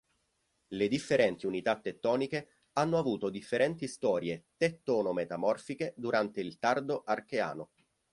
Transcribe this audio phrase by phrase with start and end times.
[0.69, 7.69] Le differenti unità tettoniche hanno avuto differenti storie tettonometamorfiche durante il tardo Archeano.